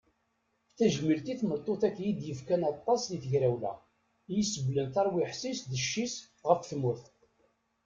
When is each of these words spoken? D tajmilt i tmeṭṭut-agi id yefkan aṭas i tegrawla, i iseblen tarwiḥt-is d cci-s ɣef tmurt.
D 0.69 0.73
tajmilt 0.77 1.27
i 1.33 1.35
tmeṭṭut-agi 1.39 2.03
id 2.09 2.19
yefkan 2.27 2.61
aṭas 2.73 3.03
i 3.15 3.17
tegrawla, 3.23 3.73
i 4.31 4.33
iseblen 4.41 4.87
tarwiḥt-is 4.93 5.59
d 5.69 5.71
cci-s 5.83 6.15
ɣef 6.47 6.61
tmurt. 6.69 7.05